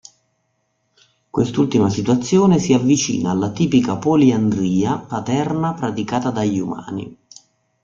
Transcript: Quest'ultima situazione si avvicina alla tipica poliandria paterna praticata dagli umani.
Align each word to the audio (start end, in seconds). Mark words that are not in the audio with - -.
Quest'ultima 1.29 1.87
situazione 1.91 2.57
si 2.57 2.73
avvicina 2.73 3.29
alla 3.29 3.51
tipica 3.51 3.97
poliandria 3.97 4.97
paterna 4.97 5.75
praticata 5.75 6.31
dagli 6.31 6.57
umani. 6.57 7.17